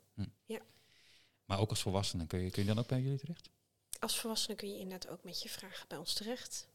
[1.48, 3.50] Maar ook als volwassene, kun je, kun je dan ook bij jullie terecht?
[3.98, 6.68] Als volwassene kun je inderdaad ook met je vragen bij ons terecht.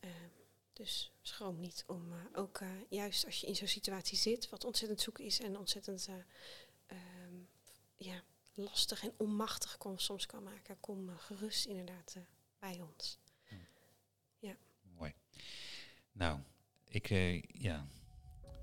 [0.00, 0.12] Ehm,
[0.72, 5.00] dus schroom niet om eh, ook juist als je in zo'n situatie zit, wat ontzettend
[5.00, 6.14] zoek is en ontzettend eh,
[6.86, 7.34] ehm,
[7.96, 8.22] ja,
[8.54, 12.16] lastig en onmachtig kon, soms kan maken, kom gerust inderdaad
[12.58, 13.18] bij ons.
[15.00, 15.12] Mooi.
[16.12, 16.38] Nou,
[16.88, 17.86] ik, eh, ja,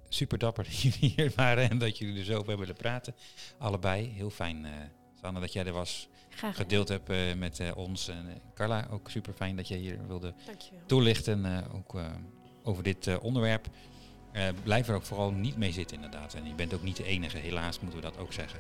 [0.10, 3.16] super dapper dat jullie hier waren en dat jullie er zo over hebben willen praten.
[3.58, 4.72] Allebei, heel fijn, eh
[5.22, 8.08] Sanne, dat jij er was, Graag gedeeld hebt eh, met ons.
[8.08, 10.86] En Carla, ook super fijn dat jij hier wilde Dankjewel.
[10.86, 11.96] toelichten, ook
[12.64, 13.68] over dit onderwerp.
[14.64, 16.34] Blijf er ook vooral niet mee zitten inderdaad.
[16.34, 18.60] En je bent ook niet de enige, helaas moeten we dat ook zeggen.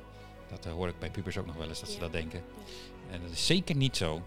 [0.49, 2.43] Dat hoor ik bij pubers ook nog wel eens, dat ze dat denken.
[3.11, 4.23] En dat is zeker niet zo.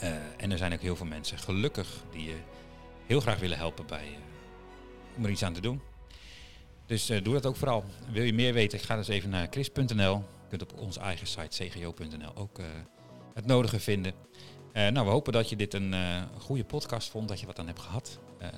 [0.00, 2.36] Eh, en er zijn ook heel veel mensen, gelukkig, die je
[3.06, 5.80] heel graag willen helpen bij, eh, om er iets aan te doen.
[6.86, 7.84] Dus eh, doe dat ook vooral.
[8.10, 10.14] Wil je meer weten, ga dus even naar chris.nl.
[10.16, 12.58] Je kunt op onze eigen site cgo.nl ook
[13.34, 14.12] het nodige vinden.
[14.72, 15.94] Nou, we hopen dat je dit een
[16.38, 18.18] goede podcast vond, dat je wat aan hebt gehad.
[18.38, 18.48] Eh,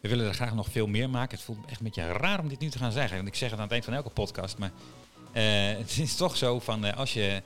[0.00, 1.36] we willen er graag nog veel meer maken.
[1.36, 3.16] Het voelt me echt een beetje raar om dit nu te gaan zeggen.
[3.16, 4.58] Want ik zeg het aan het eind van elke podcast.
[4.58, 4.72] Maar
[5.78, 7.42] het is toch zo van als je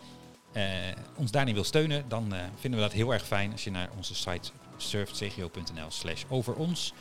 [1.15, 3.89] ons daarin wil steunen, dan eh, vinden we dat heel erg fijn als je naar
[3.97, 6.93] onze site surfcgo.nl slash over ons.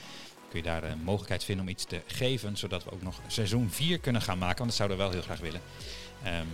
[0.49, 3.69] Kun je daar een mogelijkheid vinden om iets te geven, zodat we ook nog seizoen
[3.69, 4.57] 4 kunnen gaan maken.
[4.57, 5.61] Want dat zouden we wel heel graag willen.
[6.23, 6.45] Ehm,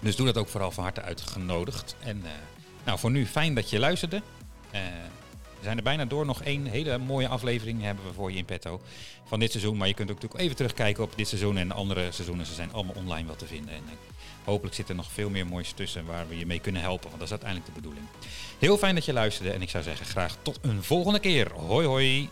[0.00, 1.96] dus doe dat ook vooral van harte uitgenodigd.
[1.98, 2.30] En eh,
[2.84, 4.22] nou, voor nu fijn dat je luisterde.
[4.70, 4.80] Eh,
[5.58, 6.26] we zijn er bijna door.
[6.26, 8.80] Nog één hele mooie aflevering hebben we voor je in petto
[9.24, 9.76] van dit seizoen.
[9.76, 12.46] Maar je kunt ook natuurlijk even terugkijken op dit seizoen en andere seizoenen.
[12.46, 13.74] Ze zijn allemaal online wel te vinden.
[13.74, 13.92] En eh,
[14.44, 17.08] hopelijk zit er nog veel meer moois tussen waar we je mee kunnen helpen.
[17.08, 18.06] Want dat is uiteindelijk de bedoeling.
[18.58, 19.52] Heel fijn dat je luisterde.
[19.52, 21.52] En ik zou zeggen graag tot een volgende keer.
[21.52, 22.28] Hoi hoi.